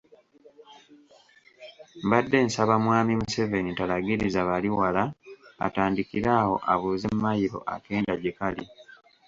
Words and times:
Mbadde 2.05 2.37
nsaba 2.45 2.75
mwami 2.83 3.13
Museveni 3.21 3.71
talagiriza 3.77 4.41
bali 4.49 4.69
wala 4.79 5.03
atandikire 5.65 6.29
awo 6.41 6.55
abuuze 6.73 7.07
mayiro 7.21 7.59
akenda 7.75 8.13
gye 8.21 8.31
kali. 8.39 8.63